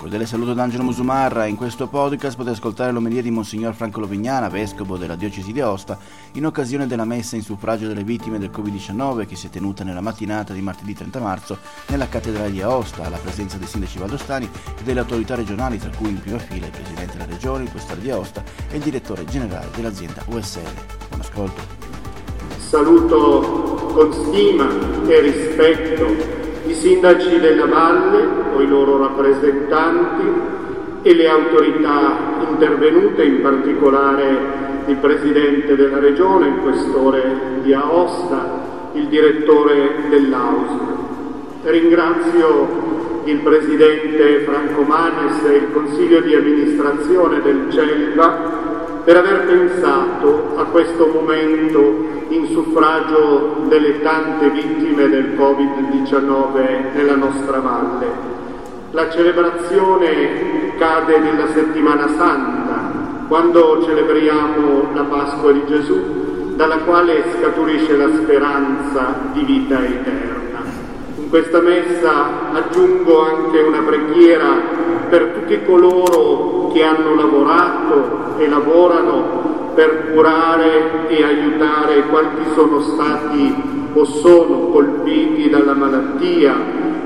[0.00, 1.44] Cordiale saluto da Angelo Musumarra.
[1.44, 5.98] In questo podcast potete ascoltare l'omelia di Monsignor Franco Lovignana, vescovo della diocesi di Aosta,
[6.32, 10.00] in occasione della messa in suffragio delle vittime del Covid-19 che si è tenuta nella
[10.00, 11.58] mattinata di martedì 30 marzo
[11.88, 16.08] nella cattedrale di Aosta, alla presenza dei sindaci valdostani e delle autorità regionali, tra cui
[16.08, 19.68] in prima fila il presidente della regione, il questore di Aosta e il direttore generale
[19.76, 20.62] dell'azienda USL.
[21.08, 21.60] Buon ascolto.
[22.56, 24.66] Saluto con stima
[25.06, 26.39] e rispetto
[26.70, 30.22] i sindaci della valle o i loro rappresentanti
[31.02, 32.16] e le autorità
[32.48, 40.98] intervenute, in particolare il Presidente della Regione, il Questore di Aosta, il Direttore dell'AUSL.
[41.64, 42.68] Ringrazio
[43.24, 50.64] il Presidente Franco Manes e il Consiglio di amministrazione del CELVA per aver pensato a
[50.64, 58.06] questo momento in suffragio delle tante vittime del Covid-19 nella nostra valle.
[58.92, 67.96] La celebrazione cade nella settimana santa, quando celebriamo la Pasqua di Gesù, dalla quale scaturisce
[67.96, 70.39] la speranza di vita eterna.
[71.30, 74.48] Questa messa aggiungo anche una preghiera
[75.08, 83.54] per tutti coloro che hanno lavorato e lavorano per curare e aiutare quanti sono stati
[83.92, 86.52] o sono colpiti dalla malattia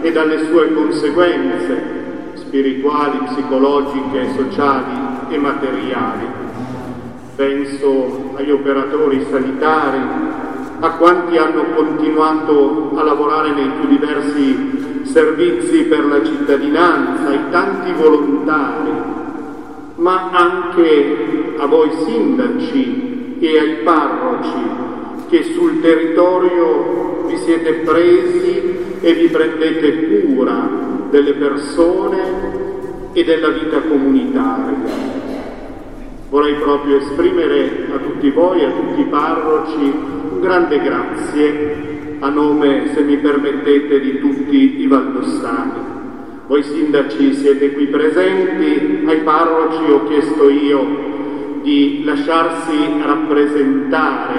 [0.00, 1.82] e dalle sue conseguenze
[2.32, 4.92] spirituali, psicologiche, sociali
[5.28, 6.26] e materiali.
[7.36, 9.98] Penso agli operatori sanitari,
[10.84, 17.90] a quanti hanno continuato a lavorare nei più diversi servizi per la cittadinanza, ai tanti
[17.92, 18.90] volontari,
[19.94, 24.62] ma anche a voi sindaci e ai parroci
[25.30, 30.68] che sul territorio vi siete presi e vi prendete cura
[31.08, 35.12] delle persone e della vita comunitaria.
[36.28, 43.02] Vorrei proprio esprimere a tutti voi, a tutti i parroci, grande grazie a nome, se
[43.02, 45.92] mi permettete, di tutti i valdostani.
[46.46, 51.12] Voi sindaci siete qui presenti, ai parroci ho chiesto io
[51.62, 54.34] di lasciarsi rappresentare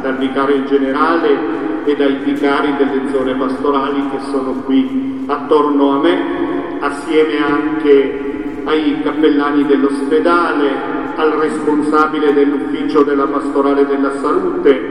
[0.00, 1.38] dal vicario generale
[1.84, 9.00] e dai vicari delle zone pastorali che sono qui attorno a me, assieme anche ai
[9.02, 10.68] cappellani dell'ospedale,
[11.16, 14.89] al responsabile dell'ufficio della pastorale della salute,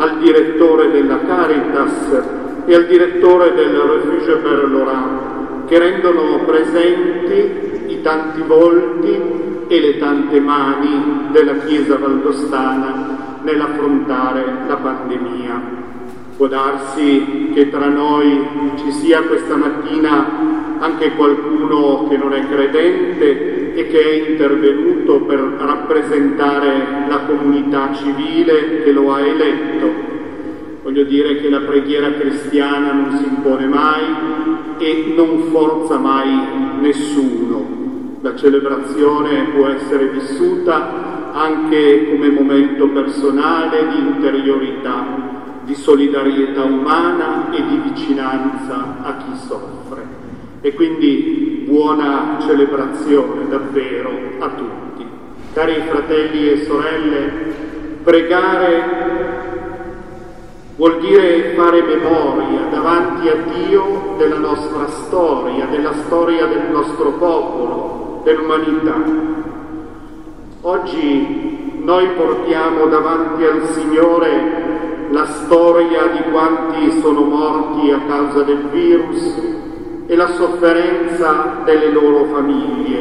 [0.00, 2.22] al direttore della Caritas
[2.64, 9.20] e al direttore del Refuge per l'Oran, che rendono presenti i tanti volti
[9.68, 15.78] e le tante mani della Chiesa valdostana nell'affrontare la pandemia.
[16.34, 23.59] Può darsi che tra noi ci sia questa mattina anche qualcuno che non è credente
[23.74, 30.08] e che è intervenuto per rappresentare la comunità civile che lo ha eletto.
[30.82, 34.04] Voglio dire che la preghiera cristiana non si impone mai
[34.78, 36.30] e non forza mai
[36.80, 37.78] nessuno.
[38.22, 45.38] La celebrazione può essere vissuta anche come momento personale di interiorità
[45.70, 49.79] di solidarietà umana e di vicinanza a chi soffre.
[50.62, 54.10] E quindi buona celebrazione davvero
[54.40, 55.06] a tutti.
[55.54, 57.32] Cari fratelli e sorelle,
[58.02, 59.08] pregare
[60.76, 68.20] vuol dire fare memoria davanti a Dio della nostra storia, della storia del nostro popolo,
[68.24, 69.02] dell'umanità.
[70.60, 78.68] Oggi noi portiamo davanti al Signore la storia di quanti sono morti a causa del
[78.70, 79.49] virus
[80.10, 83.00] e la sofferenza delle loro famiglie.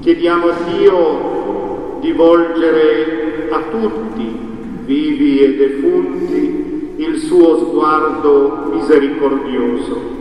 [0.00, 4.38] Chiediamo a Dio di volgere a tutti,
[4.84, 10.16] vivi e defunti, il suo sguardo misericordioso.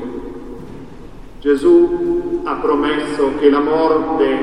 [1.42, 4.38] Gesù ha promesso che la morte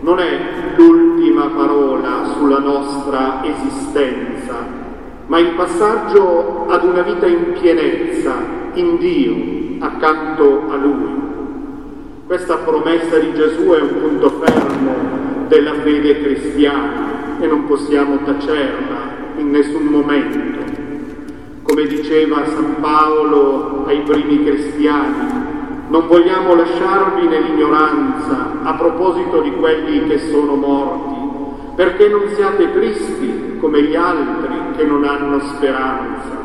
[0.00, 0.38] non è
[0.74, 4.54] l'ultima parola sulla nostra esistenza,
[5.26, 8.32] ma il passaggio ad una vita in pienezza,
[8.72, 11.26] in Dio, accanto a Lui.
[12.26, 14.94] Questa promessa di Gesù è un punto fermo
[15.48, 18.96] della fede cristiana e non possiamo tacerla
[19.38, 20.76] in nessun momento.
[21.62, 25.46] Come diceva San Paolo ai primi cristiani,
[25.88, 33.56] non vogliamo lasciarvi nell'ignoranza a proposito di quelli che sono morti, perché non siate tristi
[33.58, 36.37] come gli altri che non hanno speranza.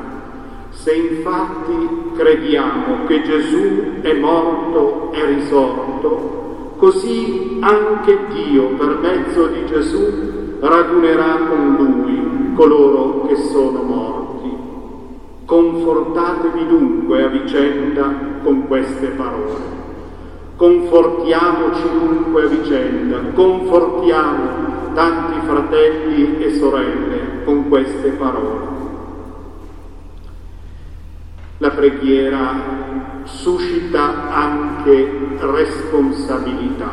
[0.84, 9.66] Se infatti crediamo che Gesù è morto e risorto, così anche Dio per mezzo di
[9.66, 14.54] Gesù radunerà con lui coloro che sono morti.
[15.46, 18.14] Confortatevi dunque a vicenda
[18.44, 19.62] con queste parole.
[20.58, 28.83] Confortiamoci dunque a vicenda, confortiamo tanti fratelli e sorelle con queste parole.
[31.58, 32.56] La preghiera
[33.26, 36.92] suscita anche responsabilità.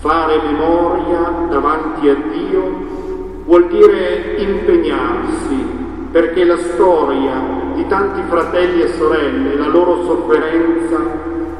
[0.00, 5.74] Fare memoria davanti a Dio vuol dire impegnarsi
[6.10, 10.98] perché la storia di tanti fratelli e sorelle, la loro sofferenza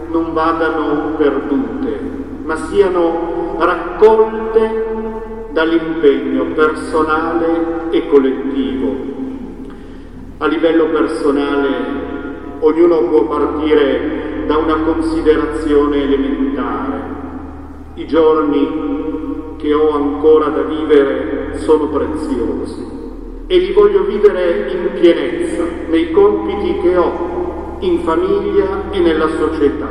[0.09, 2.01] non vadano perdute,
[2.43, 4.85] ma siano raccolte
[5.53, 9.16] dall'impegno personale e collettivo.
[10.39, 11.69] A livello personale
[12.59, 17.01] ognuno può partire da una considerazione elementare.
[17.95, 22.85] I giorni che ho ancora da vivere sono preziosi
[23.47, 29.89] e li voglio vivere in pienezza nei compiti che ho in famiglia e nella società.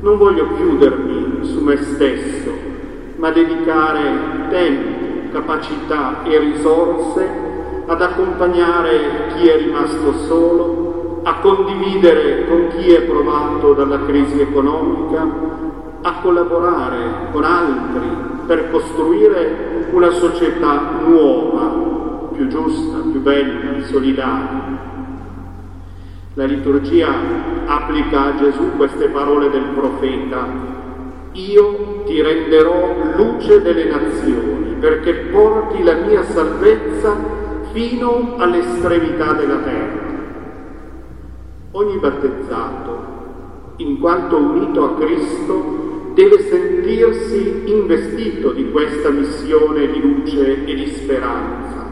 [0.00, 2.50] Non voglio chiudermi su me stesso
[3.18, 7.47] ma dedicare tempo, capacità e risorse
[7.98, 15.26] ad accompagnare chi è rimasto solo, a condividere con chi è provato dalla crisi economica,
[16.02, 18.06] a collaborare con altri
[18.46, 24.86] per costruire una società nuova, più giusta, più bella, solidale.
[26.34, 27.12] La liturgia
[27.66, 30.76] applica a Gesù queste parole del profeta
[31.32, 40.06] io ti renderò luce delle nazioni perché porti la mia salvezza fino all'estremità della terra.
[41.72, 43.16] Ogni battezzato,
[43.76, 50.86] in quanto unito a Cristo, deve sentirsi investito di questa missione di luce e di
[50.88, 51.86] speranza.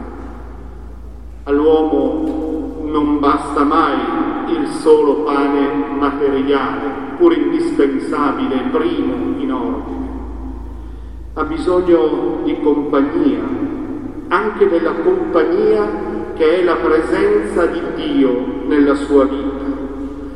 [1.43, 3.95] All'uomo non basta mai
[4.49, 10.09] il solo pane materiale, pur indispensabile, primo in ordine.
[11.33, 13.66] Ha bisogno di compagnia,
[14.27, 19.65] anche della compagnia che è la presenza di Dio nella sua vita.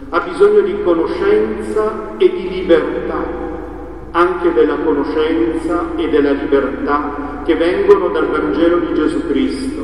[0.09, 3.23] Ha bisogno di conoscenza e di libertà,
[4.11, 9.81] anche della conoscenza e della libertà che vengono dal Vangelo di Gesù Cristo,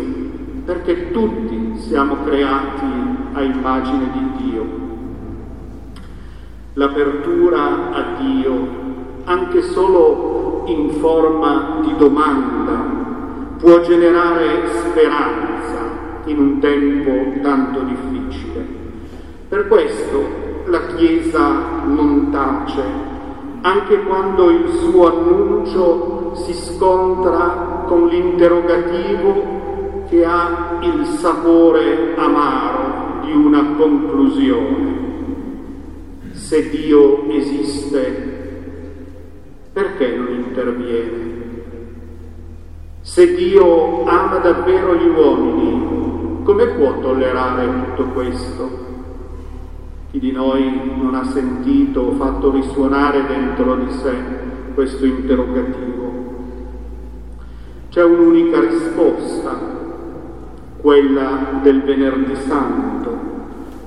[0.65, 2.85] perché tutti siamo creati
[3.33, 4.85] a immagine di Dio
[6.77, 8.67] l'apertura a Dio,
[9.25, 12.86] anche solo in forma di domanda,
[13.57, 18.65] può generare speranza in un tempo tanto difficile.
[19.47, 22.83] Per questo la Chiesa non tace,
[23.61, 33.31] anche quando il suo annuncio si scontra con l'interrogativo che ha il sapore amaro di
[33.31, 35.05] una conclusione
[36.31, 38.35] se Dio esiste,
[39.73, 41.46] perché non interviene?
[43.17, 48.69] Se Dio ama davvero gli uomini, come può tollerare tutto questo?
[50.11, 54.13] Chi di noi non ha sentito o fatto risuonare dentro di sé
[54.75, 56.11] questo interrogativo?
[57.89, 59.57] C'è un'unica risposta,
[60.79, 63.17] quella del venerdì santo.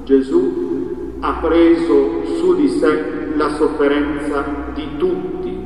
[0.03, 5.57] Gesù ha preso su di sé la sofferenza di tutti,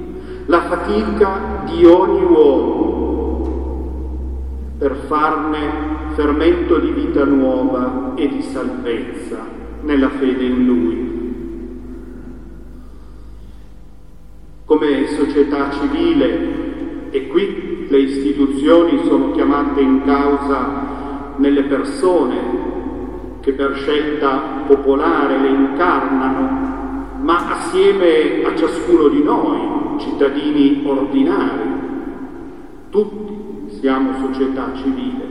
[0.45, 2.94] la fatica di ogni uomo,
[4.85, 9.39] per farne fermento di vita nuova e di salvezza
[9.81, 11.13] nella fede in Lui.
[14.67, 22.37] Come società civile, e qui le istituzioni sono chiamate in causa nelle persone
[23.41, 31.73] che per scelta popolare le incarnano, ma assieme a ciascuno di noi, cittadini ordinari.
[32.91, 33.44] Tutti
[33.85, 35.29] siamo società civile.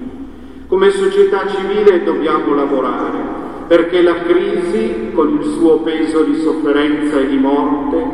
[0.67, 3.17] Come società civile dobbiamo lavorare
[3.65, 8.05] perché la crisi, con il suo peso di sofferenza e di morte,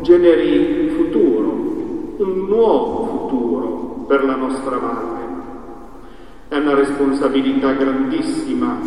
[0.00, 5.22] generi futuro, un nuovo futuro per la nostra valle.
[6.48, 8.78] È una responsabilità grandissima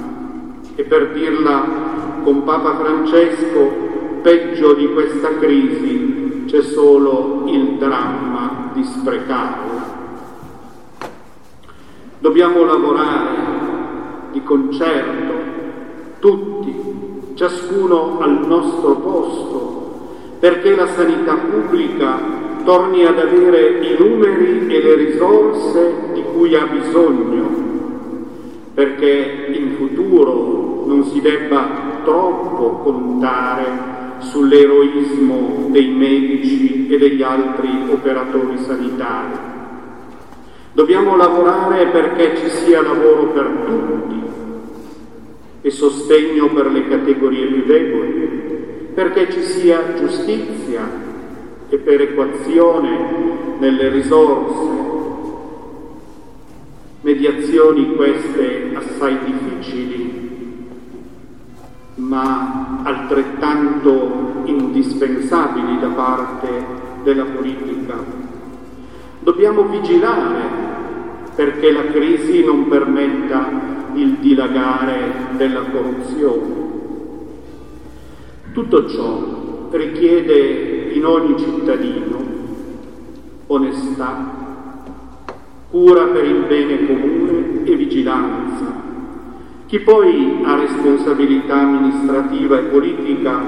[0.73, 3.69] e per dirla con Papa Francesco,
[4.23, 9.66] peggio di questa crisi c'è solo il dramma di sprecarla.
[12.27, 13.35] Dobbiamo lavorare
[14.33, 15.33] di concerto,
[16.19, 16.75] tutti,
[17.35, 22.19] ciascuno al nostro posto, perché la sanità pubblica
[22.65, 27.49] torni ad avere i numeri e le risorse di cui ha bisogno,
[28.73, 38.57] perché in futuro non si debba troppo contare sull'eroismo dei medici e degli altri operatori
[38.57, 39.46] sanitari.
[40.77, 44.21] Dobbiamo lavorare perché ci sia lavoro per tutti
[45.61, 50.87] e sostegno per le categorie più deboli, perché ci sia giustizia
[51.67, 54.69] e perequazione nelle risorse,
[57.01, 60.67] mediazioni queste assai difficili,
[61.95, 66.47] ma altrettanto indispensabili da parte
[67.01, 67.95] della politica.
[69.21, 70.46] Dobbiamo vigilare
[71.37, 73.47] perché la crisi non permetta
[73.93, 76.55] il dilagare della corruzione.
[78.53, 82.23] Tutto ciò richiede in ogni cittadino
[83.45, 84.31] onestà,
[85.69, 88.85] cura per il bene comune e vigilanza.
[89.67, 93.41] Chi poi ha responsabilità amministrativa e politica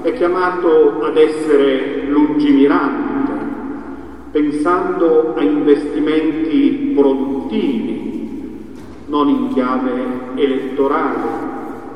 [0.00, 3.32] è chiamato ad essere lungimirante,
[4.30, 7.33] pensando a investimenti produttivi,
[9.06, 9.92] non in chiave
[10.34, 11.20] elettorale,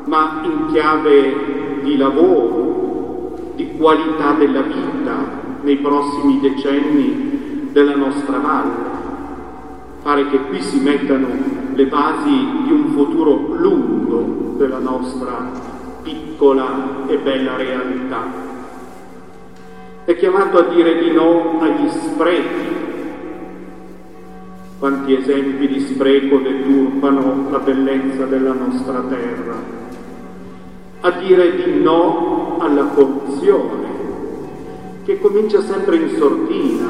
[0.04, 5.16] ma in chiave di lavoro, di qualità della vita
[5.62, 8.96] nei prossimi decenni della nostra valle.
[10.02, 11.26] Pare che qui si mettano
[11.74, 15.50] le basi di un futuro lungo della nostra
[16.02, 18.48] piccola e bella realtà
[20.08, 22.67] è chiamato a dire di no agli sprechi.
[24.78, 29.56] Quanti esempi di spreco deturpano la bellezza della nostra terra.
[31.00, 33.86] A dire di no alla corruzione,
[35.04, 36.86] che comincia sempre in sordina,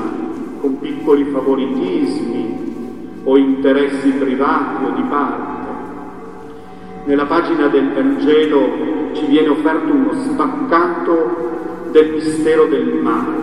[0.61, 5.69] con piccoli favoritismi o interessi privati o di parte.
[7.07, 8.69] Nella pagina del Vangelo
[9.15, 13.37] ci viene offerto uno spaccato del mistero del male,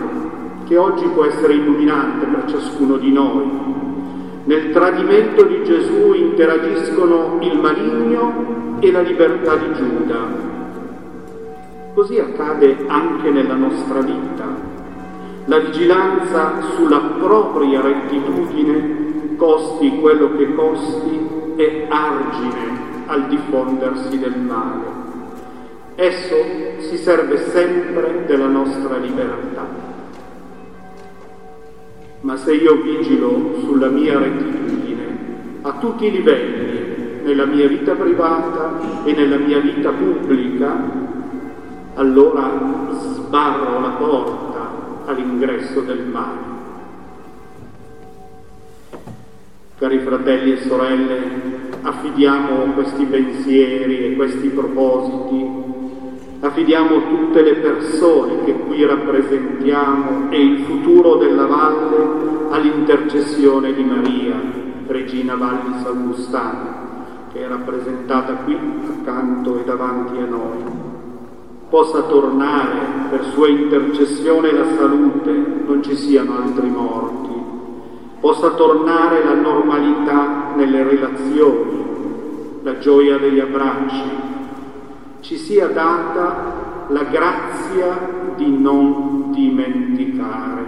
[0.68, 3.75] che oggi può essere illuminante per ciascuno di noi.
[4.46, 10.18] Nel tradimento di Gesù interagiscono il maligno e la libertà di Giuda.
[11.92, 14.44] Così accade anche nella nostra vita.
[15.46, 21.26] La vigilanza sulla propria rettitudine, costi quello che costi,
[21.56, 24.84] è argine al diffondersi del male.
[25.96, 26.36] Esso
[26.78, 29.85] si serve sempre della nostra libertà.
[32.26, 35.04] Ma se io vigilo sulla mia rettitudine
[35.62, 40.76] a tutti i livelli, nella mia vita privata e nella mia vita pubblica,
[41.94, 44.70] allora sbarro la porta
[45.04, 46.54] all'ingresso del male.
[49.78, 51.18] Cari fratelli e sorelle,
[51.80, 55.65] affidiamo questi pensieri e questi propositi
[56.46, 61.96] Affidiamo tutte le persone che qui rappresentiamo e il futuro della valle
[62.50, 64.40] all'intercessione di Maria,
[64.86, 66.84] Regina Valli Salustana,
[67.32, 68.56] che è rappresentata qui
[68.88, 70.62] accanto e davanti a noi.
[71.68, 72.78] Possa tornare
[73.10, 77.34] per sua intercessione la salute, non ci siano altri morti.
[78.20, 81.84] Possa tornare la normalità nelle relazioni,
[82.62, 84.34] la gioia degli abbracci,
[85.26, 90.64] ci sia data la grazia di non dimenticare.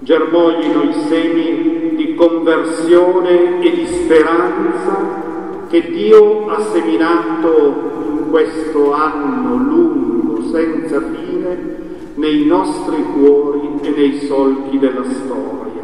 [0.00, 5.22] Germoglino i semi di conversione e di speranza
[5.68, 11.76] che Dio ha seminato in questo anno lungo, senza fine,
[12.14, 15.82] nei nostri cuori e nei solchi della storia.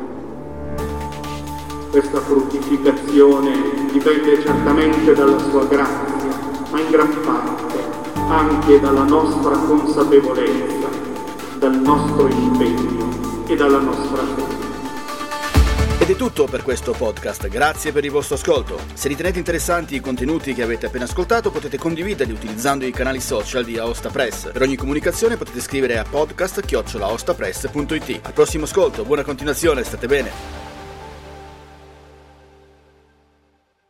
[1.92, 3.52] Questa fruttificazione
[3.92, 6.19] dipende certamente dalla sua grazia
[6.70, 7.78] ma in gran parte
[8.28, 10.88] anche dalla nostra consapevolezza,
[11.58, 14.68] dal nostro impegno e dalla nostra fede.
[15.98, 18.78] Ed è tutto per questo podcast, grazie per il vostro ascolto.
[18.94, 23.64] Se ritenete interessanti i contenuti che avete appena ascoltato potete condividerli utilizzando i canali social
[23.64, 24.50] di Aosta Press.
[24.50, 28.20] Per ogni comunicazione potete scrivere a podcast-aostapress.it.
[28.22, 30.59] Al prossimo ascolto, buona continuazione, state bene!